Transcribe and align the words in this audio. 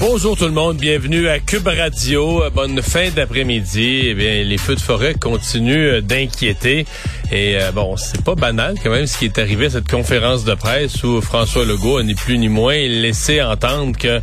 Bonjour 0.00 0.34
tout 0.34 0.46
le 0.46 0.50
monde, 0.50 0.78
bienvenue 0.78 1.28
à 1.28 1.40
Cube 1.40 1.66
Radio. 1.66 2.42
Bonne 2.54 2.80
fin 2.80 3.10
d'après-midi. 3.10 4.04
Eh 4.06 4.14
bien, 4.14 4.42
les 4.44 4.56
feux 4.56 4.74
de 4.74 4.80
forêt 4.80 5.12
continuent 5.12 6.00
d'inquiéter. 6.00 6.86
Et 7.30 7.60
euh, 7.60 7.70
bon, 7.70 7.98
c'est 7.98 8.24
pas 8.24 8.34
banal 8.34 8.76
quand 8.82 8.90
même 8.90 9.06
ce 9.06 9.18
qui 9.18 9.26
est 9.26 9.38
arrivé 9.38 9.66
à 9.66 9.70
cette 9.70 9.90
conférence 9.90 10.46
de 10.46 10.54
presse 10.54 11.04
où 11.04 11.20
François 11.20 11.66
Legault 11.66 12.02
ni 12.02 12.14
plus 12.14 12.38
ni 12.38 12.48
moins 12.48 12.76
laissé 12.76 13.42
entendre 13.42 13.94
que 13.96 14.22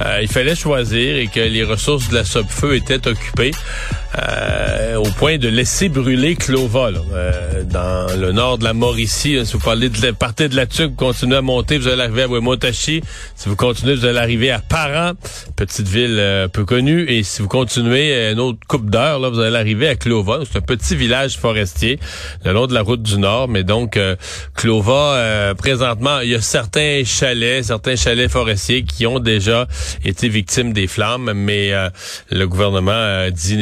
euh, 0.00 0.18
il 0.22 0.28
fallait 0.28 0.56
choisir 0.56 1.16
et 1.16 1.26
que 1.26 1.40
les 1.40 1.62
ressources 1.62 2.08
de 2.08 2.14
la 2.14 2.24
Feu 2.24 2.76
étaient 2.76 3.06
occupées. 3.06 3.50
Euh, 4.18 4.96
au 4.96 5.10
point 5.12 5.38
de 5.38 5.48
laisser 5.48 5.88
brûler 5.88 6.34
Clova 6.34 6.90
euh, 7.12 7.62
dans 7.62 8.06
le 8.18 8.32
nord 8.32 8.58
de 8.58 8.64
la 8.64 8.72
Mauricie. 8.72 9.38
si 9.44 9.52
vous 9.52 9.58
parlez 9.60 9.88
de 9.90 10.10
partez 10.10 10.48
de 10.48 10.56
la 10.56 10.66
Tuque, 10.66 10.90
vous 10.90 10.96
continuez 10.96 11.36
à 11.36 11.42
monter, 11.42 11.78
vous 11.78 11.88
allez 11.88 12.02
arriver 12.02 12.22
à 12.22 12.26
Wemotachi. 12.26 13.02
Si 13.36 13.48
vous 13.48 13.54
continuez, 13.54 13.94
vous 13.94 14.06
allez 14.06 14.18
arriver 14.18 14.50
à 14.50 14.58
Paran, 14.58 15.12
petite 15.56 15.86
ville 15.86 16.16
euh, 16.18 16.48
peu 16.48 16.64
connue. 16.64 17.04
Et 17.08 17.22
si 17.22 17.42
vous 17.42 17.48
continuez 17.48 18.32
une 18.32 18.40
autre 18.40 18.58
coupe 18.66 18.90
d'heure, 18.90 19.20
là, 19.20 19.28
vous 19.28 19.40
allez 19.40 19.56
arriver 19.56 19.88
à 19.88 19.94
Clova. 19.94 20.40
C'est 20.50 20.58
un 20.58 20.62
petit 20.62 20.96
village 20.96 21.36
forestier 21.36 22.00
le 22.44 22.52
long 22.52 22.66
de 22.66 22.74
la 22.74 22.82
route 22.82 23.02
du 23.02 23.18
Nord. 23.18 23.48
Mais 23.48 23.62
donc, 23.62 23.98
Clova, 24.54 25.54
présentement, 25.56 26.20
il 26.20 26.30
y 26.30 26.34
a 26.34 26.40
certains 26.40 27.02
chalets, 27.04 27.64
certains 27.64 27.96
chalets 27.96 28.30
forestiers 28.30 28.82
qui 28.82 29.06
ont 29.06 29.20
déjà 29.20 29.68
été 30.04 30.28
victimes 30.28 30.72
des 30.72 30.86
flammes. 30.86 31.32
Mais 31.34 31.72
le 32.30 32.46
gouvernement 32.46 33.28
dit 33.30 33.56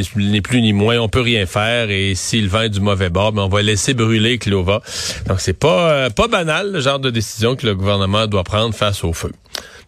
plus 0.46 0.62
ni 0.62 0.72
moins. 0.72 0.98
On 0.98 1.08
peut 1.08 1.20
rien 1.20 1.44
faire 1.44 1.90
et 1.90 2.14
s'il 2.14 2.48
vent 2.48 2.68
du 2.68 2.80
mauvais 2.80 3.10
bord, 3.10 3.32
mais 3.32 3.38
ben, 3.38 3.42
on 3.44 3.48
va 3.48 3.62
laisser 3.62 3.94
brûler 3.94 4.38
Clova. 4.38 4.80
Donc 5.26 5.40
c'est 5.40 5.58
pas 5.58 5.90
euh, 5.90 6.10
pas 6.10 6.28
banal 6.28 6.72
le 6.72 6.80
genre 6.80 7.00
de 7.00 7.10
décision 7.10 7.56
que 7.56 7.66
le 7.66 7.74
gouvernement 7.74 8.26
doit 8.26 8.44
prendre 8.44 8.72
face 8.74 9.02
au 9.02 9.12
feu. 9.12 9.32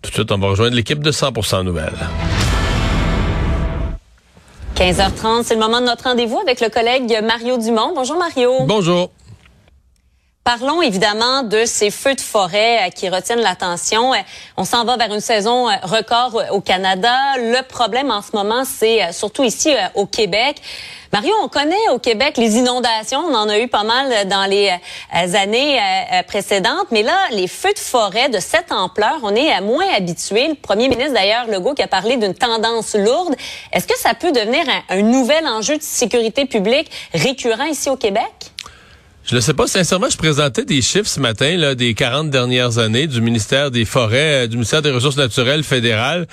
Tout 0.02 0.10
de 0.10 0.14
suite, 0.14 0.32
on 0.32 0.38
va 0.38 0.48
rejoindre 0.48 0.74
l'équipe 0.74 1.02
de 1.02 1.10
100% 1.12 1.64
Nouvelles. 1.64 1.92
15h30, 4.76 5.42
c'est 5.44 5.54
le 5.54 5.60
moment 5.60 5.80
de 5.80 5.86
notre 5.86 6.04
rendez-vous 6.04 6.38
avec 6.38 6.60
le 6.60 6.68
collègue 6.68 7.20
Mario 7.24 7.58
Dumont. 7.58 7.92
Bonjour 7.94 8.16
Mario. 8.16 8.64
Bonjour. 8.66 9.10
Parlons 10.48 10.80
évidemment 10.80 11.42
de 11.42 11.66
ces 11.66 11.90
feux 11.90 12.14
de 12.14 12.22
forêt 12.22 12.86
euh, 12.86 12.88
qui 12.88 13.10
retiennent 13.10 13.42
l'attention. 13.42 14.14
Euh, 14.14 14.16
on 14.56 14.64
s'en 14.64 14.86
va 14.86 14.96
vers 14.96 15.12
une 15.12 15.20
saison 15.20 15.68
euh, 15.68 15.74
record 15.82 16.42
au 16.52 16.62
Canada. 16.62 17.14
Le 17.36 17.60
problème 17.68 18.10
en 18.10 18.22
ce 18.22 18.34
moment, 18.34 18.62
c'est 18.64 19.12
surtout 19.12 19.44
ici 19.44 19.74
au 19.94 20.06
Québec. 20.06 20.56
Mario, 21.12 21.34
on 21.42 21.48
connaît 21.48 21.90
au 21.92 21.98
Québec 21.98 22.38
les 22.38 22.56
inondations. 22.56 23.18
On 23.18 23.34
en 23.34 23.50
a 23.50 23.58
eu 23.58 23.68
pas 23.68 23.82
mal 23.82 24.26
dans 24.26 24.46
les 24.46 24.70
années 25.12 25.78
précédentes. 26.26 26.86
Mais 26.92 27.02
là, 27.02 27.16
les 27.32 27.46
feux 27.46 27.72
de 27.74 27.78
forêt 27.78 28.30
de 28.30 28.38
cette 28.40 28.72
ampleur, 28.72 29.18
on 29.22 29.34
est 29.34 29.60
moins 29.60 29.88
habitué. 29.94 30.48
Le 30.48 30.54
premier 30.54 30.88
ministre, 30.88 31.12
d'ailleurs, 31.12 31.46
Legault, 31.46 31.74
qui 31.74 31.82
a 31.82 31.88
parlé 31.88 32.16
d'une 32.16 32.34
tendance 32.34 32.94
lourde. 32.94 33.34
Est-ce 33.72 33.86
que 33.86 33.98
ça 33.98 34.14
peut 34.14 34.32
devenir 34.32 34.64
un 34.88 35.02
nouvel 35.02 35.46
enjeu 35.46 35.76
de 35.76 35.82
sécurité 35.82 36.46
publique 36.46 36.90
récurrent 37.12 37.64
ici 37.64 37.90
au 37.90 37.96
Québec? 37.96 38.52
Je 39.28 39.36
ne 39.36 39.40
sais 39.40 39.52
pas, 39.52 39.66
sincèrement, 39.66 40.08
je 40.08 40.16
présentais 40.16 40.64
des 40.64 40.80
chiffres 40.80 41.06
ce 41.06 41.20
matin 41.20 41.54
là, 41.58 41.74
des 41.74 41.92
40 41.92 42.30
dernières 42.30 42.78
années 42.78 43.06
du 43.06 43.20
ministère 43.20 43.70
des 43.70 43.84
Forêts, 43.84 44.44
euh, 44.44 44.46
du 44.46 44.56
ministère 44.56 44.80
des 44.80 44.90
Ressources 44.90 45.18
naturelles 45.18 45.64
fédérales, 45.64 46.26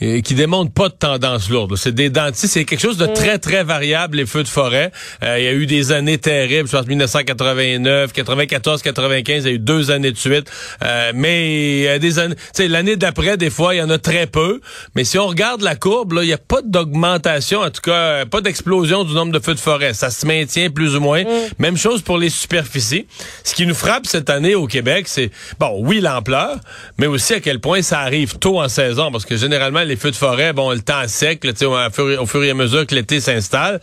et 0.00 0.22
qui 0.22 0.34
démontrent 0.34 0.72
pas 0.72 0.88
de 0.88 0.94
tendance 0.94 1.50
lourde. 1.50 1.76
C'est 1.76 1.94
des 1.94 2.10
dentistes, 2.10 2.54
c'est 2.54 2.64
quelque 2.64 2.80
chose 2.80 2.96
de 2.96 3.06
mm. 3.06 3.12
très, 3.12 3.38
très 3.38 3.64
variable, 3.64 4.16
les 4.16 4.26
feux 4.26 4.42
de 4.42 4.48
forêt. 4.48 4.90
Euh, 5.22 5.38
il 5.38 5.44
y 5.44 5.48
a 5.48 5.52
eu 5.52 5.66
des 5.66 5.92
années 5.92 6.18
terribles, 6.18 6.68
je 6.68 6.76
pense 6.76 6.86
1989, 6.86 8.12
94, 8.12 8.82
95, 8.82 9.44
il 9.44 9.48
y 9.48 9.50
a 9.50 9.54
eu 9.54 9.58
deux 9.58 9.90
années 9.90 10.10
de 10.10 10.16
suite. 10.16 10.50
Euh, 10.82 11.12
mais 11.14 11.86
euh, 11.86 11.98
des 11.98 12.18
années, 12.18 12.34
l'année 12.58 12.96
d'après, 12.96 13.36
des 13.36 13.50
fois, 13.50 13.74
il 13.74 13.78
y 13.78 13.82
en 13.82 13.90
a 13.90 13.98
très 13.98 14.26
peu. 14.26 14.60
Mais 14.94 15.04
si 15.04 15.18
on 15.18 15.26
regarde 15.26 15.62
la 15.62 15.76
courbe, 15.76 16.18
il 16.22 16.26
n'y 16.26 16.32
a 16.32 16.38
pas 16.38 16.62
d'augmentation, 16.62 17.60
en 17.60 17.70
tout 17.70 17.82
cas, 17.82 18.24
pas 18.24 18.40
d'explosion 18.40 19.04
du 19.04 19.14
nombre 19.14 19.32
de 19.32 19.38
feux 19.38 19.54
de 19.54 19.60
forêt. 19.60 19.92
Ça 19.92 20.10
se 20.10 20.26
maintient 20.26 20.70
plus 20.70 20.96
ou 20.96 21.00
moins. 21.00 21.24
Mm. 21.24 21.28
Même 21.58 21.76
chose 21.76 22.00
pour 22.02 22.16
les 22.16 22.30
superficie. 22.40 23.06
Ce 23.44 23.54
qui 23.54 23.66
nous 23.66 23.74
frappe 23.74 24.06
cette 24.06 24.30
année 24.30 24.54
au 24.54 24.66
Québec, 24.66 25.06
c'est, 25.08 25.30
bon, 25.58 25.78
oui, 25.80 26.00
l'ampleur, 26.00 26.56
mais 26.98 27.06
aussi 27.06 27.34
à 27.34 27.40
quel 27.40 27.60
point 27.60 27.82
ça 27.82 28.00
arrive 28.00 28.38
tôt 28.38 28.60
en 28.60 28.68
saison, 28.68 29.10
parce 29.12 29.24
que 29.24 29.36
généralement, 29.36 29.82
les 29.82 29.96
feux 29.96 30.10
de 30.10 30.16
forêt, 30.16 30.52
bon, 30.52 30.70
le 30.70 30.80
temps 30.80 31.06
sec, 31.06 31.44
là, 31.44 31.52
au, 31.52 31.90
fur, 31.92 32.22
au 32.22 32.26
fur 32.26 32.42
et 32.42 32.50
à 32.50 32.54
mesure 32.54 32.86
que 32.86 32.94
l'été 32.94 33.20
s'installe. 33.20 33.80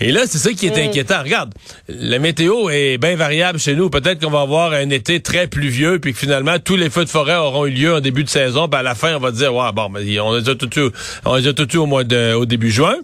Et 0.00 0.12
là, 0.12 0.22
c'est 0.26 0.38
ça 0.38 0.52
qui 0.52 0.66
est 0.66 0.76
mm. 0.76 0.88
inquiétant. 0.88 1.22
Regarde, 1.22 1.52
la 1.88 2.18
météo 2.18 2.70
est 2.70 2.98
bien 2.98 3.16
variable 3.16 3.58
chez 3.58 3.74
nous. 3.74 3.90
Peut-être 3.90 4.20
qu'on 4.20 4.30
va 4.30 4.40
avoir 4.40 4.72
un 4.72 4.90
été 4.90 5.20
très 5.20 5.46
pluvieux, 5.46 5.98
puis 5.98 6.12
que 6.12 6.18
finalement, 6.18 6.58
tous 6.58 6.76
les 6.76 6.90
feux 6.90 7.04
de 7.04 7.10
forêt 7.10 7.36
auront 7.36 7.66
eu 7.66 7.70
lieu 7.70 7.94
en 7.94 8.00
début 8.00 8.24
de 8.24 8.28
saison, 8.28 8.68
puis 8.68 8.78
à 8.78 8.82
la 8.82 8.94
fin, 8.94 9.14
on 9.16 9.20
va 9.20 9.30
dire, 9.30 9.54
ouais, 9.54 9.72
bon, 9.72 9.90
ben, 9.90 10.20
on 10.20 10.36
les 10.36 10.48
a 10.48 10.54
tout 10.54 10.70
eu, 10.78 10.90
on 11.24 11.36
les 11.36 11.46
a 11.46 11.52
tout 11.52 11.70
eu 11.74 11.78
au 11.78 11.86
mois 11.86 12.04
de, 12.04 12.34
au 12.34 12.46
début 12.46 12.70
juin. 12.70 12.96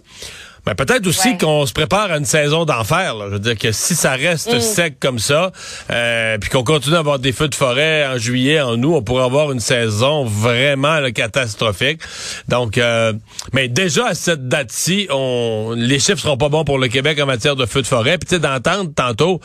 Mais 0.67 0.73
ben, 0.73 0.85
peut-être 0.85 1.07
aussi 1.07 1.37
qu'on 1.37 1.65
se 1.65 1.71
prépare 1.71 2.11
à 2.11 2.17
une 2.17 2.25
saison 2.25 2.65
d'enfer. 2.65 3.15
Je 3.27 3.33
veux 3.33 3.39
dire 3.39 3.57
que 3.57 3.71
si 3.71 3.95
ça 3.95 4.11
reste 4.11 4.53
mm. 4.53 4.59
sec 4.59 4.99
comme 4.99 5.17
ça, 5.17 5.53
euh, 5.89 6.37
puis 6.39 6.49
qu'on 6.49 6.65
continue 6.65 6.97
à 6.97 6.99
avoir 6.99 7.19
des 7.19 7.31
feux 7.31 7.47
de 7.47 7.55
forêt 7.55 8.05
en 8.05 8.17
juillet, 8.17 8.59
en 8.59 8.75
août, 8.83 8.95
on 8.95 9.01
pourrait 9.01 9.23
avoir 9.23 9.53
une 9.53 9.61
saison 9.61 10.25
vraiment 10.25 11.09
catastrophique. 11.11 12.01
Donc, 12.49 12.77
euh, 12.77 13.13
mais 13.53 13.69
déjà 13.69 14.07
à 14.07 14.13
cette 14.13 14.49
date-ci, 14.49 15.07
on, 15.09 15.73
les 15.77 15.99
chiffres 15.99 16.19
seront 16.19 16.35
pas 16.35 16.49
bons 16.49 16.65
pour 16.65 16.79
le 16.79 16.89
Québec 16.89 17.17
en 17.21 17.25
matière 17.25 17.55
de 17.55 17.65
feux 17.65 17.81
de 17.81 17.87
forêt. 17.87 18.17
Puis 18.17 18.27
tu 18.27 18.35
sais, 18.35 18.41
d'entendre 18.41 18.91
tantôt, 18.93 19.39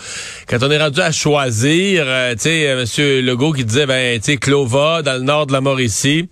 quand 0.49 0.59
on 0.63 0.71
est 0.73 0.83
rendu 0.83 1.01
à 1.01 1.13
choisir, 1.13 2.03
euh, 2.05 2.33
tu 2.33 2.41
sais, 2.41 2.69
euh, 2.69 2.81
Monsieur 2.81 3.23
Legault 3.23 3.53
qui 3.53 3.65
disait, 3.65 3.87
ben, 3.87 4.19
tu 4.19 4.33
sais, 4.33 4.37
Clova 4.39 5.03
dans 5.03 5.15
le 5.15 5.21
nord 5.21 5.47
de 5.47 5.53
la 5.53 5.61
Mauricie, 5.61 6.29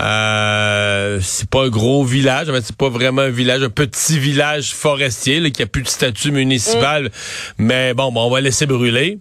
euh, 0.00 1.18
c'est 1.22 1.48
pas 1.48 1.64
un 1.64 1.68
gros 1.68 2.04
village, 2.04 2.48
mais 2.50 2.60
c'est 2.62 2.76
pas 2.76 2.90
vraiment 2.90 3.22
un 3.22 3.30
village, 3.30 3.62
un 3.62 3.70
petit 3.70 4.17
village 4.18 4.74
forestier 4.74 5.40
là, 5.40 5.50
qui 5.50 5.62
a 5.62 5.66
plus 5.66 5.82
de 5.82 5.88
statut 5.88 6.30
municipal. 6.30 7.04
Mm. 7.04 7.10
Mais 7.58 7.94
bon, 7.94 8.12
on 8.14 8.30
va 8.30 8.40
laisser 8.40 8.66
brûler. 8.66 9.18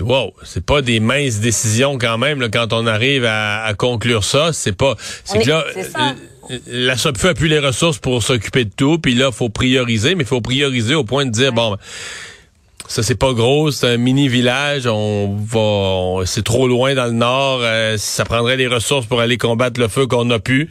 Wow, 0.00 0.32
c'est 0.44 0.64
pas 0.64 0.80
des 0.80 1.00
minces 1.00 1.40
décisions 1.40 1.98
quand 1.98 2.18
même 2.18 2.40
là, 2.40 2.48
quand 2.48 2.72
on 2.72 2.86
arrive 2.86 3.24
à, 3.24 3.72
conclure 3.76 4.22
ça. 4.22 4.52
C'est 4.52 4.72
pas, 4.72 4.94
c'est 5.24 5.40
que 5.40 5.48
là, 5.48 5.64
la 6.66 6.96
SOPFEU 6.96 7.28
a 7.28 7.34
plus 7.34 7.48
les 7.48 7.58
ressources 7.58 7.98
pour 7.98 8.22
s'occuper 8.22 8.64
de 8.64 8.70
tout, 8.74 8.98
puis 8.98 9.14
là 9.14 9.32
faut 9.32 9.48
prioriser, 9.48 10.14
mais 10.14 10.22
il 10.22 10.26
faut 10.26 10.40
prioriser 10.40 10.94
au 10.94 11.04
point 11.04 11.26
de 11.26 11.30
dire 11.30 11.52
bon. 11.52 11.76
Ça 12.86 13.02
c'est 13.02 13.16
pas 13.16 13.34
gros, 13.34 13.70
c'est 13.70 13.86
un 13.86 13.96
mini 13.98 14.28
village. 14.28 14.86
On 14.86 15.36
va, 15.36 16.24
c'est 16.24 16.44
trop 16.44 16.66
loin 16.68 16.94
dans 16.94 17.04
le 17.04 17.12
nord. 17.12 17.60
Euh, 17.62 17.98
ça 17.98 18.24
prendrait 18.24 18.56
des 18.56 18.66
ressources 18.66 19.04
pour 19.04 19.20
aller 19.20 19.36
combattre 19.36 19.78
le 19.78 19.88
feu 19.88 20.06
qu'on 20.06 20.24
n'a 20.24 20.38
pu. 20.38 20.70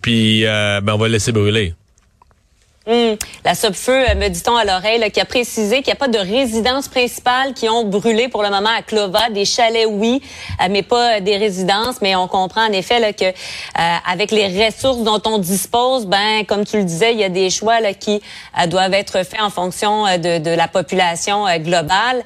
Puis 0.00 0.46
euh, 0.46 0.80
ben 0.80 0.94
on 0.94 0.98
va 0.98 1.08
laisser 1.08 1.32
brûler. 1.32 1.74
Hum. 2.88 3.18
La 3.44 3.54
SOPFEU, 3.54 3.92
euh, 3.92 4.14
me 4.14 4.28
dit-on 4.28 4.56
à 4.56 4.64
l'oreille, 4.64 5.10
qui 5.10 5.20
a 5.20 5.26
précisé 5.26 5.82
qu'il 5.82 5.88
n'y 5.88 5.92
a 5.92 5.96
pas 5.96 6.08
de 6.08 6.18
résidences 6.18 6.88
principales 6.88 7.52
qui 7.52 7.68
ont 7.68 7.84
brûlé 7.84 8.28
pour 8.28 8.42
le 8.42 8.48
moment 8.48 8.70
à 8.70 8.80
Clova. 8.80 9.28
Des 9.28 9.44
chalets, 9.44 9.86
oui, 9.86 10.22
euh, 10.62 10.68
mais 10.70 10.82
pas 10.82 11.20
des 11.20 11.36
résidences. 11.36 11.96
Mais 12.00 12.16
on 12.16 12.28
comprend 12.28 12.66
en 12.66 12.72
effet 12.72 12.98
là, 12.98 13.12
que 13.12 13.26
euh, 13.26 13.32
avec 14.10 14.30
les 14.30 14.64
ressources 14.64 15.02
dont 15.02 15.20
on 15.26 15.36
dispose, 15.36 16.06
ben 16.06 16.46
comme 16.46 16.64
tu 16.64 16.78
le 16.78 16.84
disais, 16.84 17.12
il 17.12 17.20
y 17.20 17.24
a 17.24 17.28
des 17.28 17.50
choix 17.50 17.80
là, 17.80 17.92
qui 17.92 18.22
doivent 18.68 18.94
être 18.94 19.22
faits 19.22 19.42
en 19.42 19.50
fonction 19.50 20.04
de, 20.16 20.38
de 20.38 20.50
la 20.50 20.66
population 20.66 21.44
globale. 21.58 22.22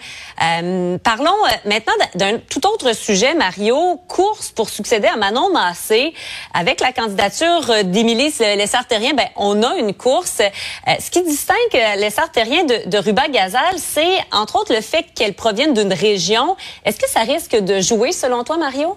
parlons 1.03 1.31
maintenant 1.65 1.93
d'un 2.15 2.39
tout 2.39 2.65
autre 2.69 2.95
sujet, 2.95 3.35
Mario. 3.35 4.01
Course 4.07 4.51
pour 4.51 4.71
succéder 4.71 5.09
à 5.09 5.17
Manon 5.17 5.53
Massé. 5.53 6.15
Avec 6.55 6.81
la 6.81 6.93
candidature 6.93 7.85
d'Émilie 7.85 8.33
Lessard-Terrien, 8.39 9.15
ben, 9.15 9.27
on 9.37 9.63
a 9.63 9.75
une 9.77 9.95
course. 9.95 10.41
Euh, 10.89 10.93
ce 11.01 11.11
qui 11.11 11.23
distingue 11.23 11.57
euh, 11.75 11.97
les 11.97 12.11
sartériens 12.11 12.65
de, 12.65 12.89
de 12.89 12.99
Ruba 12.99 13.29
Gazal, 13.29 13.77
c'est 13.79 14.19
entre 14.31 14.57
autres 14.57 14.75
le 14.75 14.81
fait 14.81 15.07
qu'elle 15.15 15.35
provienne 15.35 15.75
d'une 15.75 15.93
région. 15.93 16.57
Est-ce 16.85 16.99
que 16.99 17.09
ça 17.09 17.21
risque 17.21 17.57
de 17.57 17.81
jouer 17.81 18.13
selon 18.13 18.45
toi, 18.45 18.57
Mario? 18.57 18.97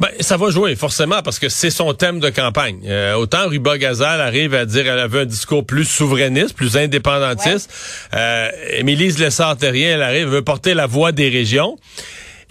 Ben, 0.00 0.08
ça 0.20 0.36
va 0.36 0.50
jouer, 0.50 0.74
forcément, 0.74 1.22
parce 1.22 1.38
que 1.38 1.48
c'est 1.48 1.70
son 1.70 1.94
thème 1.94 2.20
de 2.20 2.30
campagne. 2.30 2.80
Euh, 2.86 3.14
autant 3.14 3.48
Ruba 3.48 3.78
Gazal 3.78 4.20
arrive 4.20 4.54
à 4.54 4.64
dire 4.64 4.84
qu'elle 4.84 4.98
avait 4.98 5.20
un 5.20 5.26
discours 5.26 5.64
plus 5.64 5.84
souverainiste, 5.84 6.54
plus 6.54 6.76
indépendantiste. 6.76 7.72
Euh, 8.14 8.48
Émilie 8.70 9.12
Lessard-Terrien, 9.12 9.94
elle 9.94 10.02
arrive, 10.02 10.28
veut 10.28 10.42
porter 10.42 10.74
la 10.74 10.86
voix 10.86 11.12
des 11.12 11.28
régions. 11.28 11.78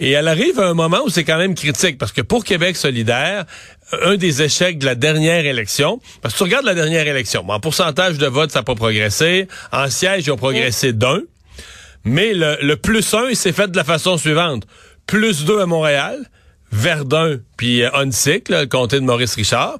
Et 0.01 0.11
elle 0.11 0.27
arrive 0.27 0.59
à 0.59 0.67
un 0.67 0.73
moment 0.73 1.01
où 1.05 1.09
c'est 1.09 1.23
quand 1.23 1.37
même 1.37 1.53
critique, 1.53 1.99
parce 1.99 2.11
que 2.11 2.21
pour 2.21 2.43
Québec 2.43 2.75
solidaire, 2.75 3.45
un 4.01 4.15
des 4.15 4.41
échecs 4.41 4.79
de 4.79 4.85
la 4.85 4.95
dernière 4.95 5.45
élection, 5.45 6.01
parce 6.23 6.33
que 6.33 6.39
tu 6.39 6.43
regardes 6.43 6.65
la 6.65 6.73
dernière 6.73 7.07
élection, 7.07 7.45
en 7.47 7.59
pourcentage 7.59 8.17
de 8.17 8.25
vote, 8.25 8.51
ça 8.51 8.59
n'a 8.59 8.63
pas 8.63 8.73
progressé. 8.73 9.47
En 9.71 9.89
siège, 9.91 10.25
ils 10.25 10.31
ont 10.31 10.37
progressé 10.37 10.91
d'un. 10.91 11.21
Mais 12.03 12.33
le, 12.33 12.57
le 12.63 12.75
plus 12.77 13.13
1, 13.13 13.29
il 13.29 13.35
s'est 13.35 13.53
fait 13.53 13.69
de 13.69 13.77
la 13.77 13.83
façon 13.83 14.17
suivante. 14.17 14.65
Plus 15.05 15.45
2 15.45 15.61
à 15.61 15.65
Montréal, 15.67 16.19
Verdun, 16.71 17.37
puis 17.55 17.83
euh, 17.83 17.89
le 17.93 18.65
comté 18.65 18.99
de 18.99 19.05
Maurice 19.05 19.35
Richard. 19.35 19.77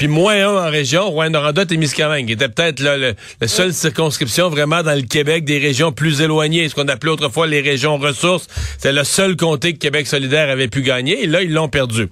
Puis 0.00 0.08
moins 0.08 0.48
un 0.48 0.66
en 0.66 0.70
région, 0.70 1.10
Rouen-Noranda, 1.10 1.66
Témiscamingue, 1.66 2.24
qui 2.24 2.32
était 2.32 2.48
peut-être 2.48 2.80
la 2.82 3.46
seule 3.46 3.74
circonscription 3.74 4.48
vraiment 4.48 4.82
dans 4.82 4.94
le 4.94 5.02
Québec 5.02 5.44
des 5.44 5.58
régions 5.58 5.92
plus 5.92 6.22
éloignées, 6.22 6.70
ce 6.70 6.74
qu'on 6.74 6.88
appelait 6.88 7.10
autrefois 7.12 7.46
les 7.46 7.60
régions 7.60 7.98
ressources. 7.98 8.46
C'est 8.78 8.94
le 8.94 9.04
seul 9.04 9.36
comté 9.36 9.74
que 9.74 9.78
Québec 9.78 10.06
solidaire 10.06 10.48
avait 10.48 10.68
pu 10.68 10.80
gagner, 10.80 11.24
et 11.24 11.26
là, 11.26 11.42
ils 11.42 11.52
l'ont 11.52 11.68
perdu. 11.68 12.08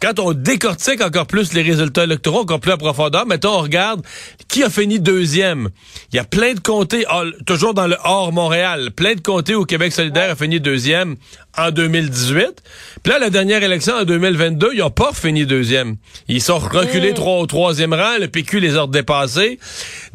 Quand 0.00 0.18
on 0.18 0.32
décortique 0.32 1.00
encore 1.00 1.26
plus 1.26 1.52
les 1.52 1.62
résultats 1.62 2.04
électoraux, 2.04 2.40
encore 2.40 2.60
plus 2.60 2.72
à 2.72 2.76
profondeur, 2.76 3.26
mettons, 3.26 3.58
on 3.58 3.62
regarde 3.62 4.02
qui 4.48 4.62
a 4.62 4.70
fini 4.70 5.00
deuxième. 5.00 5.70
Il 6.12 6.16
y 6.16 6.18
a 6.18 6.24
plein 6.24 6.54
de 6.54 6.60
comtés, 6.60 7.04
toujours 7.46 7.74
dans 7.74 7.86
le 7.86 7.96
hors 8.04 8.32
Montréal, 8.32 8.90
plein 8.90 9.14
de 9.14 9.20
comtés 9.20 9.54
où 9.54 9.64
Québec 9.64 9.92
solidaire 9.92 10.30
a 10.30 10.36
fini 10.36 10.60
deuxième 10.60 11.16
en 11.56 11.70
2018. 11.70 12.62
Puis 13.02 13.12
là, 13.12 13.18
la 13.18 13.30
dernière 13.30 13.62
élection 13.62 13.94
en 13.94 14.04
2022, 14.04 14.70
ils 14.74 14.78
n'ont 14.78 14.90
pas 14.90 15.12
fini 15.12 15.46
deuxième. 15.46 15.96
Ils 16.28 16.42
sont 16.42 16.58
reculés 16.58 17.12
mm. 17.12 17.14
trois, 17.14 17.38
au 17.38 17.46
troisième 17.46 17.94
rang, 17.94 18.18
le 18.20 18.28
PQ 18.28 18.60
les 18.60 18.76
a 18.76 18.86
dépassés. 18.86 19.58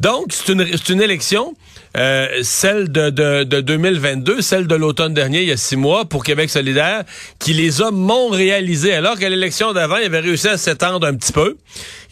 Donc, 0.00 0.26
c'est 0.30 0.52
une, 0.52 0.66
une 0.88 1.02
élection 1.02 1.54
euh, 1.96 2.28
celle 2.42 2.90
de, 2.90 3.10
de, 3.10 3.44
de, 3.44 3.60
2022, 3.60 4.40
celle 4.42 4.66
de 4.66 4.74
l'automne 4.74 5.12
dernier, 5.12 5.42
il 5.42 5.48
y 5.48 5.52
a 5.52 5.56
six 5.56 5.76
mois, 5.76 6.04
pour 6.04 6.22
Québec 6.22 6.48
solidaire, 6.48 7.04
qui 7.38 7.52
les 7.52 7.82
a 7.82 7.90
réalisées. 8.30 8.92
alors 8.94 9.18
qu'à 9.18 9.28
l'élection 9.28 9.72
d'avant, 9.72 9.96
ils 9.96 10.06
avaient 10.06 10.20
réussi 10.20 10.48
à 10.48 10.56
s'étendre 10.56 11.06
un 11.06 11.14
petit 11.14 11.32
peu. 11.32 11.56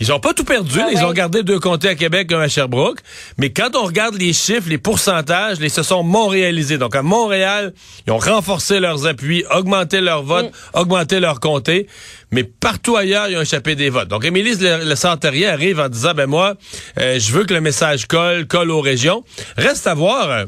Ils 0.00 0.12
ont 0.12 0.20
pas 0.20 0.34
tout 0.34 0.44
perdu, 0.44 0.78
ah 0.80 0.88
ils 0.92 1.04
ont 1.04 1.12
gardé 1.12 1.42
deux 1.42 1.58
comtés 1.58 1.88
à 1.88 1.94
Québec, 1.94 2.32
un 2.32 2.40
à 2.40 2.48
Sherbrooke, 2.48 3.00
mais 3.36 3.50
quand 3.50 3.74
on 3.74 3.84
regarde 3.84 4.14
les 4.14 4.32
chiffres, 4.32 4.68
les 4.68 4.78
pourcentages, 4.78 5.58
ils 5.60 5.70
se 5.70 5.82
sont 5.82 6.02
réalisés. 6.28 6.78
Donc 6.78 6.94
à 6.94 7.02
Montréal, 7.02 7.72
ils 8.06 8.12
ont 8.12 8.18
renforcé 8.18 8.80
leurs 8.80 9.06
appuis, 9.06 9.44
augmenté 9.54 10.00
leur 10.00 10.22
vote, 10.22 10.46
mm. 10.46 10.78
augmenté 10.78 11.20
leur 11.20 11.40
comté, 11.40 11.86
mais 12.30 12.44
partout 12.44 12.96
ailleurs, 12.96 13.28
ils 13.28 13.36
ont 13.36 13.42
échappé 13.42 13.74
des 13.74 13.90
votes. 13.90 14.08
Donc 14.08 14.24
Émilie 14.24 14.56
Le, 14.56 14.84
le 14.84 15.46
arrive 15.46 15.80
en 15.80 15.88
disant, 15.88 16.14
ben 16.14 16.26
moi, 16.26 16.56
euh, 16.98 17.18
je 17.18 17.32
veux 17.32 17.44
que 17.44 17.54
le 17.54 17.60
message 17.60 18.06
colle, 18.06 18.46
colle 18.46 18.70
aux 18.70 18.80
régions. 18.80 19.24
Reste 19.56 19.86
à 19.86 19.94
voir... 19.94 20.46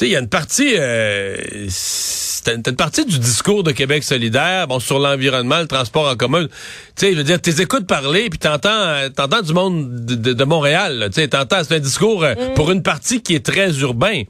Sais, 0.00 0.06
il 0.06 0.12
y 0.12 0.16
a 0.16 0.20
une 0.20 0.30
partie... 0.30 0.76
Euh, 0.78 1.36
c'est 1.68 2.54
une, 2.54 2.76
partie 2.76 3.04
du 3.04 3.18
discours 3.18 3.62
de 3.62 3.72
Québec 3.72 4.02
solidaire, 4.02 4.66
bon, 4.66 4.80
sur 4.80 4.98
l'environnement, 4.98 5.58
le 5.58 5.66
transport 5.66 6.08
en 6.08 6.16
commun. 6.16 6.46
Tu 6.96 7.06
sais, 7.06 7.12
je 7.12 7.18
veux 7.18 7.24
dire, 7.24 7.40
t'es 7.40 7.60
écoutes 7.60 7.86
parler, 7.86 8.30
puis 8.30 8.38
t'entends, 8.38 8.70
euh, 8.70 9.08
t'entends 9.10 9.42
du 9.42 9.52
monde 9.52 10.06
de, 10.06 10.32
de, 10.32 10.44
Montréal. 10.44 11.10
Tu 11.12 11.20
sais, 11.20 11.28
t'entends, 11.28 11.58
c'est 11.62 11.74
un 11.74 11.80
discours 11.80 12.24
euh, 12.24 12.34
mm. 12.34 12.54
pour 12.54 12.70
une 12.70 12.82
partie 12.82 13.20
qui 13.22 13.34
est 13.34 13.44
très 13.44 13.78
urbain. 13.80 14.22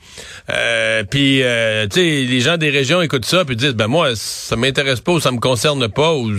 Euh, 0.51 1.05
puis, 1.09 1.43
euh, 1.43 1.87
tu 1.87 2.01
sais, 2.01 2.27
les 2.29 2.41
gens 2.41 2.57
des 2.57 2.71
régions 2.71 3.01
écoutent 3.01 3.25
ça, 3.25 3.45
puis 3.45 3.55
disent, 3.55 3.75
ben 3.75 3.87
moi, 3.87 4.11
ça 4.17 4.57
m'intéresse 4.57 5.01
pas 5.01 5.13
ou 5.13 5.21
ça 5.21 5.31
me 5.31 5.39
concerne 5.39 5.89
pas 5.89 6.15
ou 6.15 6.37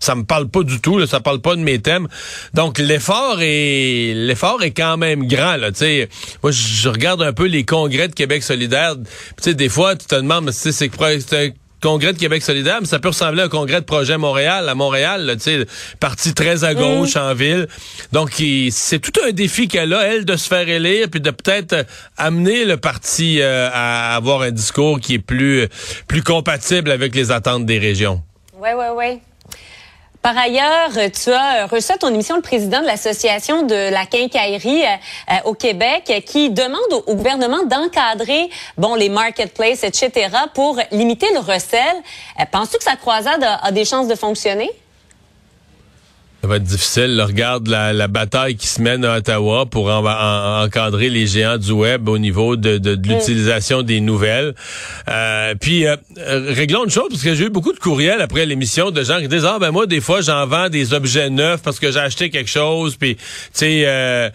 ça 0.00 0.14
me 0.14 0.24
parle 0.24 0.48
pas 0.48 0.62
du 0.62 0.80
tout, 0.80 0.98
là, 0.98 1.06
ça 1.06 1.20
parle 1.20 1.40
pas 1.40 1.54
de 1.54 1.60
mes 1.60 1.80
thèmes. 1.80 2.08
Donc 2.54 2.78
l'effort 2.78 3.38
est, 3.40 4.14
l'effort 4.14 4.62
est 4.62 4.70
quand 4.70 4.96
même 4.96 5.26
grand. 5.26 5.56
Là, 5.56 5.70
tu 5.70 5.78
sais, 5.80 6.08
moi, 6.42 6.50
je 6.50 6.88
regarde 6.88 7.20
un 7.20 7.34
peu 7.34 7.44
les 7.44 7.64
congrès 7.64 8.08
de 8.08 8.14
Québec 8.14 8.42
solidaire. 8.42 8.69
Tu 8.70 9.42
sais, 9.42 9.54
des 9.54 9.68
fois, 9.68 9.96
tu 9.96 10.06
te 10.06 10.14
demandes, 10.14 10.50
c'est 10.50 10.84
un 11.34 11.50
congrès 11.80 12.12
de 12.12 12.18
Québec 12.18 12.42
solidaire, 12.42 12.78
mais 12.80 12.86
ça 12.86 12.98
peut 12.98 13.08
ressembler 13.08 13.42
à 13.42 13.44
un 13.46 13.48
congrès 13.48 13.80
de 13.80 13.86
projet 13.86 14.18
Montréal, 14.18 14.68
à 14.68 14.74
Montréal, 14.74 15.34
tu 15.36 15.42
sais, 15.42 15.66
parti 15.98 16.34
très 16.34 16.64
à 16.64 16.74
gauche 16.74 17.16
mm. 17.16 17.20
en 17.20 17.34
ville. 17.34 17.68
Donc, 18.12 18.42
c'est 18.70 18.98
tout 18.98 19.18
un 19.26 19.32
défi 19.32 19.68
qu'elle 19.68 19.92
a, 19.94 20.06
elle, 20.06 20.24
de 20.24 20.36
se 20.36 20.48
faire 20.48 20.68
élire, 20.68 21.08
puis 21.10 21.20
de 21.20 21.30
peut-être 21.30 21.86
amener 22.16 22.64
le 22.64 22.76
parti 22.76 23.40
euh, 23.40 23.68
à 23.72 24.14
avoir 24.14 24.42
un 24.42 24.50
discours 24.50 25.00
qui 25.00 25.14
est 25.14 25.18
plus, 25.18 25.68
plus 26.06 26.22
compatible 26.22 26.90
avec 26.90 27.14
les 27.14 27.30
attentes 27.30 27.66
des 27.66 27.78
régions. 27.78 28.22
Oui, 28.58 28.70
oui, 28.76 28.86
oui. 28.94 29.20
Par 30.22 30.36
ailleurs, 30.36 30.90
tu 31.14 31.32
as 31.32 31.66
reçu 31.66 31.92
ton 31.98 32.08
émission 32.08 32.36
le 32.36 32.42
président 32.42 32.82
de 32.82 32.86
l'association 32.86 33.62
de 33.62 33.90
la 33.90 34.04
quincaillerie 34.04 34.82
euh, 34.84 35.34
au 35.46 35.54
Québec 35.54 36.24
qui 36.26 36.50
demande 36.50 36.92
au, 37.06 37.14
gouvernement 37.14 37.64
d'encadrer 37.64 38.50
bon 38.76 38.96
les 38.96 39.08
marketplaces, 39.08 39.82
etc. 39.82 40.28
pour 40.54 40.78
limiter 40.92 41.32
le 41.32 41.38
recel. 41.38 41.96
Euh, 42.38 42.44
penses-tu 42.52 42.76
que 42.76 42.84
sa 42.84 42.96
croisade 42.96 43.42
a 43.42 43.72
des 43.72 43.86
chances 43.86 44.08
de 44.08 44.14
fonctionner? 44.14 44.70
Ça 46.42 46.48
va 46.48 46.56
être 46.56 46.62
difficile. 46.62 47.20
regarde 47.20 47.68
la, 47.68 48.08
bataille 48.08 48.56
qui 48.56 48.66
se 48.66 48.80
mène 48.80 49.04
à 49.04 49.18
Ottawa 49.18 49.66
pour 49.66 49.90
encadrer 49.90 51.10
les 51.10 51.26
géants 51.26 51.58
du 51.58 51.72
web 51.72 52.08
au 52.08 52.16
niveau 52.16 52.56
de, 52.56 52.78
de, 52.78 52.96
mm. 52.96 53.02
l'utilisation 53.02 53.82
des 53.82 54.00
nouvelles. 54.00 54.54
Euh, 55.08 55.54
puis, 55.60 55.86
euh, 55.86 55.96
réglons 56.16 56.84
une 56.84 56.90
chose, 56.90 57.08
parce 57.10 57.22
que 57.22 57.34
j'ai 57.34 57.44
eu 57.44 57.50
beaucoup 57.50 57.74
de 57.74 57.78
courriels 57.78 58.22
après 58.22 58.46
l'émission 58.46 58.90
de 58.90 59.04
gens 59.04 59.20
qui 59.20 59.28
disent, 59.28 59.44
ah 59.44 59.58
ben 59.60 59.70
moi, 59.70 59.86
des 59.86 60.00
fois, 60.00 60.22
j'en 60.22 60.46
vends 60.46 60.70
des 60.70 60.94
objets 60.94 61.28
neufs 61.28 61.60
parce 61.62 61.78
que 61.78 61.92
j'ai 61.92 62.00
acheté 62.00 62.30
quelque 62.30 62.50
chose, 62.50 62.96
puis, 62.96 63.16
tu 63.16 63.22
sais... 63.52 63.82
Euh, 63.86 64.30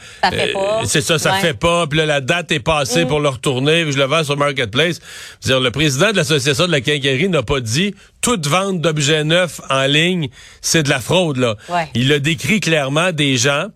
c'est 0.83 1.01
ça, 1.01 1.17
ça 1.17 1.33
fait 1.33 1.57
pas, 1.57 1.87
puis 1.87 1.97
là, 1.97 2.05
la 2.05 2.21
date 2.21 2.51
est 2.51 2.59
passée 2.59 3.05
mm. 3.05 3.07
pour 3.07 3.19
le 3.19 3.29
retourner, 3.29 3.83
puis 3.83 3.93
je 3.93 3.97
le 3.97 4.05
vends 4.05 4.23
sur 4.23 4.37
Marketplace. 4.37 4.99
dire, 5.43 5.59
le 5.59 5.71
président 5.71 6.11
de 6.11 6.17
l'Association 6.17 6.67
de 6.67 6.71
la 6.71 6.81
quincaillerie 6.81 7.29
n'a 7.29 7.41
pas 7.41 7.61
dit, 7.61 7.95
toute 8.25 8.47
vente 8.47 8.81
d'objets 8.81 9.23
neufs 9.23 9.61
en 9.69 9.85
ligne, 9.85 10.29
c'est 10.59 10.81
de 10.81 10.89
la 10.89 10.99
fraude, 10.99 11.37
là. 11.37 11.57
Il 11.93 12.11
a 12.11 12.17
décrit 12.17 12.59
clairement 12.59 13.11
des 13.11 13.37
gens 13.37 13.67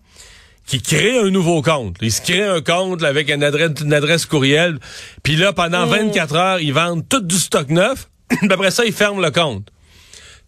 qui 0.66 0.82
créent 0.82 1.20
un 1.20 1.30
nouveau 1.30 1.62
compte. 1.62 1.94
Ils 2.00 2.10
se 2.10 2.20
créent 2.20 2.48
un 2.48 2.60
compte 2.60 3.04
avec 3.04 3.30
une 3.30 3.44
adresse, 3.44 3.70
une 3.80 3.92
adresse 3.92 4.26
courriel. 4.26 4.80
Puis 5.22 5.36
là, 5.36 5.52
pendant 5.52 5.86
24 5.86 6.32
mm. 6.32 6.36
heures, 6.36 6.60
ils 6.60 6.74
vendent 6.74 7.08
tout 7.08 7.20
du 7.20 7.36
stock 7.36 7.68
neuf. 7.68 8.08
après 8.50 8.72
ça, 8.72 8.84
ils 8.84 8.92
ferment 8.92 9.20
le 9.20 9.30
compte. 9.30 9.68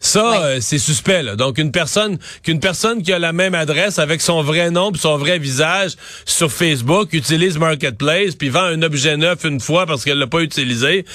Ça, 0.03 0.43
euh, 0.43 0.59
c'est 0.61 0.79
suspect. 0.79 1.23
Là. 1.23 1.37
Donc, 1.37 1.59
une 1.59 1.71
personne, 1.71 2.19
qu'une 2.43 2.59
personne 2.59 3.03
qui 3.03 3.13
a 3.13 3.21
la 3.21 3.33
même 3.33 3.55
adresse 3.55 4.01
avec 4.01 4.21
son 4.21 4.43
vrai 4.43 4.73
nom 4.73 4.91
et 4.91 4.99
son 4.99 5.17
vrai 5.17 5.39
visage 5.39 5.93
sur 6.27 6.51
Facebook 6.51 7.13
utilise 7.13 7.57
Marketplace 7.57 8.35
puis 8.35 8.49
vend 8.49 8.65
un 8.65 8.83
objet 8.83 9.17
neuf 9.17 9.45
une 9.45 9.61
fois 9.61 9.87
parce 9.87 10.05
qu'elle 10.05 10.19
l'a 10.19 10.27
pas 10.27 10.41
utilisé, 10.41 11.07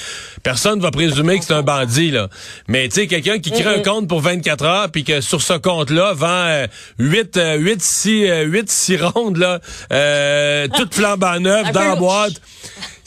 personne 0.42 0.80
va 0.80 0.89
présumer 0.89 1.38
que 1.38 1.44
c'est 1.44 1.54
un 1.54 1.63
bandit. 1.63 2.12
Là. 2.12 2.30
Mais 2.69 2.88
tu 2.88 2.95
sais, 2.95 3.07
quelqu'un 3.07 3.39
qui 3.39 3.51
crée 3.51 3.66
un 3.66 3.81
compte 3.81 4.07
pour 4.07 4.22
24 4.22 4.66
heures 4.66 4.89
puis 4.89 5.04
que 5.04 5.19
sur 5.19 5.42
ce 5.42 5.54
compte-là 5.54 6.13
vend 6.13 6.66
8, 6.98 7.39
8, 7.57 7.81
6, 7.81 8.30
8, 8.45 8.69
6 8.72 9.01
rondes 9.01 9.38
là, 9.38 9.60
euh, 9.92 10.68
toutes 10.78 10.95
flambant 10.95 11.39
neuves 11.42 11.74
dans 11.74 11.81
la 11.81 11.95
boîte 11.98 12.42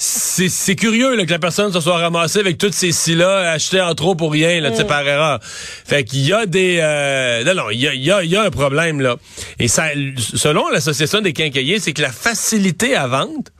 c'est 0.02 0.77
curieux 0.77 1.15
là, 1.15 1.27
que 1.27 1.31
la 1.31 1.39
personne 1.39 1.70
se 1.72 1.81
soit 1.81 1.98
ramassée 1.98 2.39
avec 2.39 2.56
toutes 2.56 2.72
ces 2.72 2.91
scies-là 2.91 3.51
achetées 3.51 3.82
en 3.82 3.94
trop 3.94 4.15
pour 4.15 4.32
rien, 4.32 4.58
là, 4.60 4.70
mm. 4.70 4.86
par 4.86 5.06
erreur. 5.06 5.41
Fait 5.43 6.05
qu'il 6.05 6.27
y 6.27 6.32
a 6.32 6.46
des... 6.46 6.79
Euh, 6.81 7.44
non, 7.44 7.55
non, 7.55 7.70
il 7.70 7.81
y 7.81 7.86
a, 7.86 7.94
y, 7.94 8.10
a, 8.10 8.25
y 8.25 8.34
a, 8.34 8.43
un 8.43 8.51
problème, 8.51 9.03
là. 9.03 9.17
Et 9.58 9.69
ça, 9.69 9.89
selon 10.17 10.70
l'Association 10.70 11.20
des 11.20 11.34
quincailliers, 11.34 11.81
c'est 11.81 11.93
que 11.93 12.01
la 12.01 12.13
facilité 12.13 12.96
à 12.96 13.08
vendre 13.08 13.51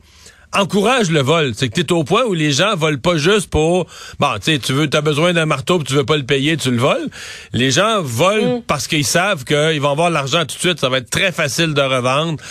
encourage 0.53 1.11
le 1.11 1.21
vol. 1.21 1.53
C'est 1.55 1.69
que 1.69 1.75
tu 1.75 1.81
es 1.81 1.91
au 1.91 2.03
point 2.03 2.23
où 2.23 2.33
les 2.33 2.51
gens 2.51 2.75
volent 2.75 2.99
pas 2.99 3.17
juste 3.17 3.49
pour 3.49 3.85
bon, 4.19 4.33
tu 4.35 4.51
sais, 4.53 4.59
tu 4.59 4.73
veux 4.73 4.89
as 4.91 5.01
besoin 5.01 5.33
d'un 5.33 5.45
marteau, 5.45 5.77
puis 5.77 5.87
tu 5.87 5.93
veux 5.93 6.05
pas 6.05 6.17
le 6.17 6.25
payer, 6.25 6.57
tu 6.57 6.71
le 6.71 6.77
voles. 6.77 7.07
Les 7.53 7.71
gens 7.71 8.01
volent 8.01 8.57
mm. 8.57 8.63
parce 8.63 8.87
qu'ils 8.87 9.05
savent 9.05 9.45
qu'ils 9.45 9.79
vont 9.79 9.91
avoir 9.91 10.09
l'argent 10.09 10.41
tout 10.41 10.55
de 10.55 10.59
suite, 10.59 10.79
ça 10.79 10.89
va 10.89 10.97
être 10.97 11.09
très 11.09 11.31
facile 11.31 11.73
de 11.73 11.81
revendre. 11.81 12.41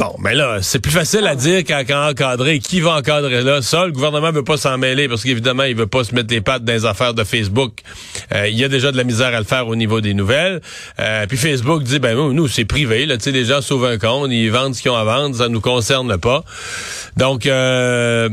Bon, 0.00 0.16
mais 0.18 0.34
là, 0.34 0.60
c'est 0.62 0.78
plus 0.78 0.92
facile 0.92 1.26
à 1.26 1.34
dire 1.34 1.62
qu'à 1.62 2.08
encadrer. 2.08 2.58
Qui 2.58 2.80
va 2.80 2.96
encadrer 2.96 3.42
là? 3.42 3.60
Ça, 3.60 3.84
le 3.84 3.92
gouvernement 3.92 4.32
veut 4.32 4.42
pas 4.42 4.56
s'en 4.56 4.78
mêler 4.78 5.10
parce 5.10 5.22
qu'évidemment, 5.22 5.64
il 5.64 5.76
veut 5.76 5.86
pas 5.86 6.04
se 6.04 6.14
mettre 6.14 6.32
les 6.32 6.40
pattes 6.40 6.64
dans 6.64 6.72
les 6.72 6.86
affaires 6.86 7.12
de 7.12 7.22
Facebook. 7.22 7.80
Euh, 8.34 8.48
il 8.48 8.58
y 8.58 8.64
a 8.64 8.68
déjà 8.68 8.92
de 8.92 8.96
la 8.96 9.04
misère 9.04 9.34
à 9.34 9.38
le 9.38 9.44
faire 9.44 9.68
au 9.68 9.76
niveau 9.76 10.00
des 10.00 10.14
nouvelles. 10.14 10.62
Euh, 11.00 11.26
puis 11.26 11.36
Facebook 11.36 11.82
dit, 11.82 11.98
ben 11.98 12.16
nous, 12.32 12.48
c'est 12.48 12.64
privé. 12.64 13.04
Là, 13.04 13.16
les 13.26 13.44
gens 13.44 13.60
sauvent 13.60 13.84
un 13.84 13.98
compte, 13.98 14.30
ils 14.30 14.48
vendent 14.48 14.74
ce 14.74 14.80
qu'ils 14.80 14.90
ont 14.90 14.96
à 14.96 15.04
vendre, 15.04 15.36
ça 15.36 15.50
nous 15.50 15.60
concerne 15.60 16.16
pas. 16.16 16.44
Donc, 17.18 17.44
euh, 17.44 18.30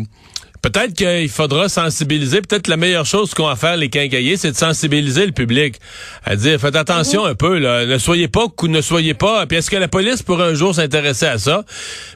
Peut-être 0.62 0.94
qu'il 0.94 1.30
faudra 1.30 1.70
sensibiliser. 1.70 2.42
Peut-être 2.42 2.68
la 2.68 2.78
meilleure 2.78 3.06
chose 3.06 3.34
qu'on 3.34 3.48
va 3.48 3.56
faire, 3.56 3.78
les 3.78 3.90
quincailliers, 3.90 4.38
c'est 4.38 4.52
de 4.52 4.58
sensibiliser 4.58 5.26
le 5.26 5.32
public. 5.32 5.76
À 6.26 6.36
dire, 6.36 6.60
faites 6.60 6.76
attention 6.76 7.24
mhm. 7.24 7.32
un 7.32 7.36
peu, 7.36 7.58
là. 7.60 7.86
Ne 7.86 7.98
soyez 7.98 8.28
pas, 8.28 8.46
ne 8.64 8.82
soyez 8.82 9.14
pas. 9.14 9.46
Puis 9.46 9.58
est-ce 9.58 9.70
que 9.70 9.76
la 9.76 9.88
police 9.88 10.24
pourrait 10.24 10.50
un 10.50 10.54
jour 10.54 10.74
s'intéresser 10.76 11.28
à 11.28 11.38
ça? 11.38 11.64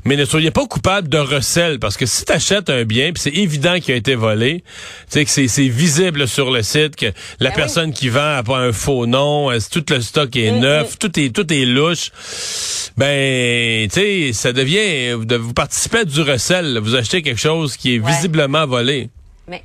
Mais 0.05 0.15
ne 0.15 0.25
soyez 0.25 0.51
pas 0.51 0.65
coupable 0.65 1.07
de 1.07 1.17
recel. 1.17 1.79
Parce 1.79 1.98
que 1.98 2.05
si 2.05 2.25
tu 2.25 2.31
achètes 2.31 2.69
un 2.69 2.83
bien, 2.83 3.12
puis 3.13 3.21
c'est 3.21 3.36
évident 3.36 3.79
qu'il 3.79 3.93
a 3.93 3.98
été 3.98 4.15
volé, 4.15 4.63
tu 5.12 5.25
sais 5.25 5.25
que 5.25 5.31
c'est 5.31 5.67
visible 5.67 6.27
sur 6.27 6.51
le 6.51 6.63
site 6.63 6.95
que 6.95 7.07
la 7.39 7.50
ben 7.50 7.55
personne 7.55 7.93
qui 7.93 8.10
vend 8.10 8.38
a 8.38 8.43
pas 8.43 8.57
un 8.57 8.71
faux 8.71 9.05
nom, 9.05 9.50
tout 9.71 9.86
le 9.89 10.01
stock 10.01 10.36
est 10.36 10.51
mhm. 10.51 10.60
neuf, 10.60 11.00
tout 11.00 11.19
est, 11.19 11.36
tout 11.36 11.51
est 11.53 11.65
louche. 11.65 12.12
Ben, 12.98 13.88
tu 13.88 14.00
sais, 14.00 14.33
ça 14.33 14.51
devient, 14.51 15.13
vous 15.13 15.53
participez 15.53 16.00
à 16.00 16.05
du 16.05 16.21
recel. 16.21 16.79
Vous 16.81 16.95
achetez 16.95 17.21
quelque 17.21 17.39
chose 17.39 17.77
qui 17.77 17.95
est 17.95 18.05
visible 18.05 18.31
volé. 18.66 19.10
Mais 19.48 19.64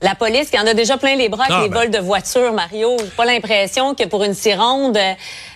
la 0.00 0.14
police 0.14 0.50
qui 0.50 0.58
en 0.58 0.66
a 0.66 0.74
déjà 0.74 0.96
plein 0.96 1.16
les 1.16 1.28
bras 1.28 1.44
avec 1.44 1.56
ah, 1.56 1.62
les 1.62 1.68
ben. 1.68 1.80
vols 1.80 1.90
de 1.90 1.98
voitures, 1.98 2.52
Mario. 2.52 2.96
J'ai 2.98 3.06
pas 3.06 3.24
l'impression 3.24 3.94
que 3.94 4.04
pour 4.04 4.24
une 4.24 4.34
sironde, 4.34 4.98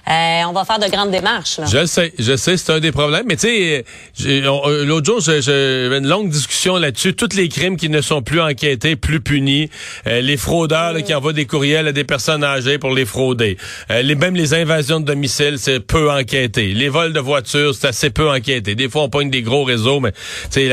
euh, 0.08 0.42
on 0.48 0.52
va 0.52 0.64
faire 0.64 0.78
de 0.78 0.86
grandes 0.86 1.10
démarches. 1.10 1.58
Je 1.66 1.84
sais, 1.84 2.12
je 2.16 2.36
sais, 2.36 2.56
c'est 2.56 2.72
un 2.72 2.78
des 2.78 2.92
problèmes. 2.92 3.26
Mais 3.26 3.34
tu 3.34 3.48
sais, 3.48 3.84
euh, 4.24 4.84
l'autre 4.84 5.06
jour, 5.06 5.20
j'avais 5.20 5.98
une 5.98 6.06
longue 6.06 6.30
discussion 6.30 6.76
là-dessus. 6.76 7.14
Tous 7.14 7.34
les 7.34 7.48
crimes 7.48 7.76
qui 7.76 7.88
ne 7.88 8.00
sont 8.00 8.22
plus 8.22 8.40
enquêtés, 8.40 8.94
plus 8.94 9.20
punis, 9.20 9.68
euh, 10.06 10.20
les 10.20 10.36
fraudeurs 10.36 10.94
qui 11.02 11.12
envoient 11.12 11.32
des 11.32 11.46
courriels 11.46 11.88
à 11.88 11.92
des 11.92 12.04
personnes 12.04 12.44
âgées 12.44 12.78
pour 12.78 12.90
les 12.90 13.04
frauder, 13.04 13.56
les, 13.90 14.14
même 14.14 14.36
les 14.36 14.54
invasions 14.54 15.00
de 15.00 15.06
domicile, 15.06 15.58
c'est 15.58 15.80
peu 15.80 16.08
enquêté. 16.10 16.72
Les 16.72 16.88
vols 16.88 17.12
de 17.12 17.20
voitures, 17.20 17.74
c'est 17.74 17.88
assez 17.88 18.10
peu 18.10 18.30
enquêté. 18.30 18.76
Des 18.76 18.88
fois, 18.88 19.02
on 19.02 19.08
pogne 19.08 19.30
des 19.30 19.42
gros 19.42 19.64
réseaux, 19.64 19.98
mais 19.98 20.12
tu 20.12 20.18
sais, 20.50 20.72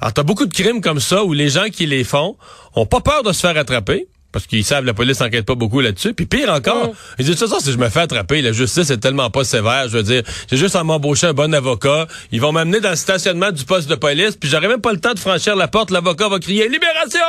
alors 0.00 0.12
t'as 0.14 0.22
beaucoup 0.22 0.46
de 0.46 0.54
crimes 0.54 0.80
comme 0.80 1.00
ça 1.00 1.24
où 1.24 1.32
les 1.32 1.48
gens 1.48 1.68
qui 1.72 1.86
les 1.86 2.04
font 2.04 2.36
ont 2.76 2.86
pas 2.86 3.00
peur 3.00 3.24
de 3.24 3.32
se 3.32 3.40
faire 3.40 3.56
attraper 3.56 4.06
parce 4.32 4.46
qu'ils 4.46 4.64
savent 4.64 4.84
la 4.84 4.94
police 4.94 5.20
n'enquête 5.20 5.44
pas 5.44 5.54
beaucoup 5.54 5.80
là-dessus. 5.80 6.14
Puis 6.14 6.26
pire 6.26 6.52
encore, 6.52 6.92
ils 7.18 7.24
disent 7.24 7.36
ça, 7.36 7.48
ça, 7.48 7.58
si 7.60 7.72
je 7.72 7.78
me 7.78 7.88
fais 7.88 8.00
attraper, 8.00 8.42
la 8.42 8.52
justice 8.52 8.90
est 8.90 8.98
tellement 8.98 9.30
pas 9.30 9.44
sévère, 9.44 9.88
je 9.88 9.96
veux 9.96 10.02
dire, 10.02 10.22
j'ai 10.50 10.56
juste 10.56 10.76
à 10.76 10.84
m'embaucher 10.84 11.28
un 11.28 11.32
bon 11.32 11.52
avocat, 11.54 12.06
ils 12.32 12.40
vont 12.40 12.52
m'amener 12.52 12.80
dans 12.80 12.90
le 12.90 12.96
stationnement 12.96 13.50
du 13.50 13.64
poste 13.64 13.88
de 13.88 13.94
police, 13.94 14.36
puis 14.36 14.48
j'aurai 14.48 14.68
même 14.68 14.80
pas 14.80 14.92
le 14.92 15.00
temps 15.00 15.14
de 15.14 15.18
franchir 15.18 15.56
la 15.56 15.68
porte, 15.68 15.90
l'avocat 15.90 16.28
va 16.28 16.38
crier 16.38 16.68
libération, 16.68 17.20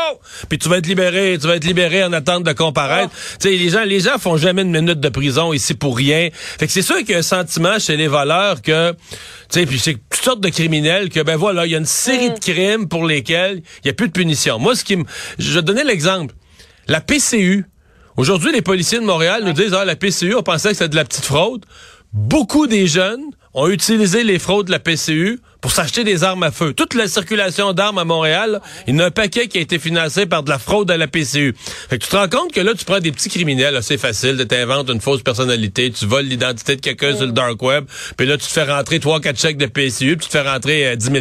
puis 0.49 0.57
tu 0.57 0.69
vas 0.69 0.77
être 0.77 0.87
libéré, 0.87 1.37
tu 1.39 1.47
vas 1.47 1.55
être 1.55 1.65
libéré 1.65 2.03
en 2.03 2.13
attente 2.13 2.43
de 2.43 2.53
comparaître. 2.53 3.11
Ah. 3.13 3.37
Tu 3.39 3.49
sais, 3.49 3.55
les 3.55 3.69
gens, 3.69 3.83
les 3.83 3.99
gens 3.99 4.17
font 4.19 4.37
jamais 4.37 4.61
une 4.61 4.71
minute 4.71 4.99
de 4.99 5.09
prison 5.09 5.53
ici 5.53 5.73
pour 5.73 5.97
rien. 5.97 6.29
Fait 6.31 6.67
que 6.67 6.73
c'est 6.73 6.81
sûr 6.81 6.97
qu'il 6.97 7.11
y 7.11 7.15
a 7.15 7.19
un 7.19 7.23
sentiment 7.23 7.79
chez 7.79 7.97
les 7.97 8.07
voleurs 8.07 8.61
que, 8.61 8.91
tu 8.91 8.97
sais, 9.49 9.65
puis 9.65 9.79
c'est 9.79 9.93
toutes 9.93 10.23
sortes 10.23 10.41
de 10.41 10.49
criminels 10.49 11.09
que 11.09 11.21
ben 11.21 11.35
voilà, 11.35 11.65
il 11.65 11.71
y 11.71 11.75
a 11.75 11.77
une 11.77 11.85
série 11.85 12.29
mm. 12.29 12.33
de 12.33 12.39
crimes 12.39 12.87
pour 12.87 13.05
lesquels 13.05 13.61
il 13.83 13.87
y 13.87 13.89
a 13.89 13.93
plus 13.93 14.07
de 14.07 14.13
punition. 14.13 14.59
Moi, 14.59 14.75
ce 14.75 14.83
qui 14.83 14.95
me, 14.95 15.03
je 15.39 15.51
vais 15.51 15.61
donner 15.61 15.83
l'exemple. 15.83 16.33
La 16.87 17.01
PCU. 17.01 17.65
Aujourd'hui, 18.17 18.51
les 18.51 18.61
policiers 18.61 18.99
de 18.99 19.05
Montréal 19.05 19.43
nous 19.45 19.53
disent, 19.53 19.73
ah, 19.73 19.85
la 19.85 19.95
PCU, 19.95 20.35
on 20.35 20.43
pensait 20.43 20.69
que 20.69 20.75
c'était 20.75 20.89
de 20.89 20.95
la 20.95 21.05
petite 21.05 21.25
fraude. 21.25 21.65
Beaucoup 22.13 22.67
des 22.67 22.87
jeunes 22.87 23.23
ont 23.53 23.67
utilisé 23.69 24.23
les 24.23 24.39
fraudes 24.39 24.67
de 24.67 24.71
la 24.71 24.79
PCU 24.79 25.39
pour 25.61 25.71
s'acheter 25.71 26.03
des 26.03 26.23
armes 26.23 26.43
à 26.43 26.51
feu. 26.51 26.73
Toute 26.73 26.95
la 26.95 27.07
circulation 27.07 27.73
d'armes 27.73 27.99
à 27.99 28.03
Montréal, 28.03 28.61
il 28.87 28.95
y 28.95 29.01
a 29.01 29.05
un 29.05 29.11
paquet 29.11 29.47
qui 29.47 29.59
a 29.59 29.61
été 29.61 29.79
financé 29.79 30.25
par 30.25 30.43
de 30.43 30.49
la 30.49 30.59
fraude 30.59 30.89
à 30.89 30.97
la 30.97 31.07
PCU. 31.07 31.55
Fait 31.89 31.99
que 31.99 32.03
tu 32.03 32.09
te 32.09 32.15
rends 32.15 32.27
compte 32.27 32.51
que 32.51 32.61
là, 32.61 32.73
tu 32.73 32.83
prends 32.83 32.99
des 32.99 33.11
petits 33.11 33.29
criminels, 33.29 33.77
c'est 33.81 33.97
facile, 33.97 34.37
de 34.37 34.43
t'inventes 34.43 34.89
une 34.89 35.01
fausse 35.01 35.21
personnalité, 35.21 35.91
tu 35.91 36.05
voles 36.05 36.25
l'identité 36.25 36.75
de 36.75 36.81
quelqu'un 36.81 37.15
sur 37.15 37.25
le 37.25 37.31
dark 37.31 37.61
web, 37.61 37.85
puis 38.17 38.25
là, 38.25 38.37
tu 38.37 38.47
te 38.47 38.51
fais 38.51 38.63
rentrer 38.63 38.99
trois, 38.99 39.19
quatre 39.21 39.39
chèques 39.39 39.57
de 39.57 39.67
PCU, 39.67 40.17
puis 40.17 40.25
tu 40.25 40.27
te 40.27 40.31
fais 40.31 40.41
rentrer 40.41 40.87
euh, 40.87 40.95
10 40.95 41.05
000 41.05 41.17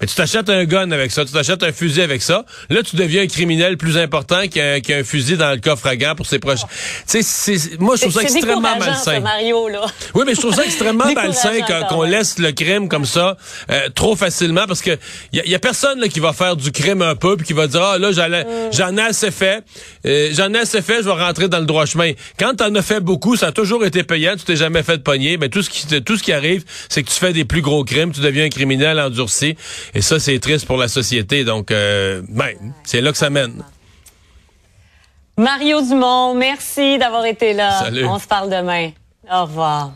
Mais 0.00 0.06
tu 0.06 0.14
t'achètes 0.14 0.48
un 0.48 0.64
gun 0.64 0.90
avec 0.92 1.10
ça, 1.10 1.24
tu 1.24 1.32
t'achètes 1.32 1.62
un 1.62 1.72
fusil 1.72 2.02
avec 2.02 2.22
ça. 2.22 2.44
Là, 2.68 2.82
tu 2.82 2.96
deviens 2.96 3.22
un 3.22 3.26
criminel 3.26 3.76
plus 3.76 3.98
important 3.98 4.46
qu'un 4.48 4.78
un 4.90 5.04
fusil 5.04 5.36
dans 5.36 5.50
le 5.50 5.58
coffre 5.58 5.86
à 5.86 5.96
gants 5.96 6.14
pour 6.14 6.26
ses 6.26 6.38
proches. 6.38 6.60
Tu 7.08 7.22
sais, 7.22 7.56
moi, 7.78 7.96
je 7.96 8.02
trouve 8.02 8.14
ça 8.14 8.22
extrêmement 8.22 8.78
malsain. 8.78 9.20
Mario, 9.20 9.68
là. 9.68 9.86
Oui, 10.14 10.24
mais 10.26 10.34
je 10.34 10.40
trouve 10.40 10.54
ça 10.54 10.64
extrêmement 10.64 11.12
malsain 11.14 11.60
qu'on 11.88 12.02
laisse 12.02 12.38
le 12.38 12.52
crime 12.52 12.88
comme 12.88 13.04
ça 13.04 13.36
euh, 13.70 13.88
trop 13.94 14.16
facilement 14.16 14.66
parce 14.66 14.82
que 14.82 14.98
y 15.32 15.40
a, 15.40 15.46
y 15.46 15.54
a 15.54 15.58
personne 15.58 16.00
là, 16.00 16.08
qui 16.08 16.20
va 16.20 16.32
faire 16.32 16.56
du 16.56 16.72
crime 16.72 17.02
un 17.02 17.14
peu 17.14 17.36
puis 17.36 17.46
qui 17.46 17.52
va 17.52 17.66
dire 17.66 17.82
ah 17.82 17.98
là 17.98 18.12
j'allais 18.12 18.44
mm. 18.44 18.72
j'en 18.72 18.96
ai 18.96 19.02
assez 19.02 19.30
fait. 19.30 19.64
Euh, 20.06 20.30
j'en 20.32 20.52
ai 20.54 20.58
assez 20.58 20.82
fait 20.82 20.98
je 20.98 21.08
vais 21.08 21.24
rentrer 21.24 21.48
dans 21.48 21.58
le 21.58 21.66
droit 21.66 21.86
chemin. 21.86 22.12
Quand 22.38 22.54
t'en 22.54 22.74
as 22.74 22.82
fait 22.82 23.00
beaucoup 23.00 23.36
ça 23.36 23.48
a 23.48 23.52
toujours 23.52 23.84
été 23.84 24.02
payant 24.02 24.34
tu 24.36 24.44
t'es 24.44 24.56
jamais 24.56 24.82
fait 24.82 24.98
de 24.98 25.02
pogner 25.02 25.36
mais 25.36 25.48
tout 25.48 25.62
ce 25.62 25.70
qui 25.70 26.02
tout 26.02 26.16
ce 26.16 26.22
qui 26.22 26.32
arrive 26.32 26.64
c'est 26.88 27.02
que 27.02 27.08
tu 27.08 27.16
fais 27.18 27.32
des 27.32 27.44
plus 27.44 27.62
gros 27.62 27.84
crimes 27.84 28.12
tu 28.12 28.20
deviens 28.20 28.44
un 28.44 28.50
criminel 28.50 28.98
endurci. 29.00 29.56
Et 29.94 30.00
ça 30.02 30.18
c'est 30.18 30.38
triste 30.38 30.66
pour 30.66 30.76
la 30.76 30.88
société. 30.88 31.44
Donc 31.44 31.70
euh, 31.70 32.22
ben 32.28 32.54
c'est 32.84 33.00
là 33.00 33.12
que 33.12 33.18
ça 33.18 33.30
mène. 33.30 33.62
Mario 35.38 35.80
Dumont 35.80 36.34
merci 36.34 36.98
d'avoir 36.98 37.24
été 37.24 37.52
là. 37.54 37.84
On 38.04 38.18
se 38.18 38.26
parle 38.26 38.50
demain. 38.50 38.90
Au 39.30 39.42
revoir 39.42 39.92